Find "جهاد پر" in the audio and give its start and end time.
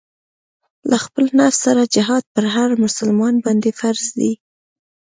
1.95-2.45